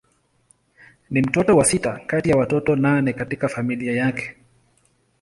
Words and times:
Ni 1.09 1.21
mtoto 1.21 1.57
wa 1.57 1.65
sita 1.65 1.99
kati 2.07 2.29
ya 2.29 2.37
watoto 2.37 2.75
nane 2.75 3.13
katika 3.13 3.47
familia 3.49 3.93
yake. 3.95 4.35